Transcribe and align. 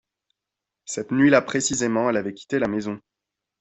cette 0.85 1.11
nuit-là 1.11 1.43
précisément 1.43 2.09
elle 2.09 2.17
avait 2.17 2.33
quitté 2.33 2.57
la 2.57 2.67
maison. 2.67 2.99